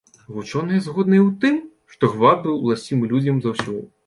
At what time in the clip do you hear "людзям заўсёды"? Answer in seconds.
3.15-3.89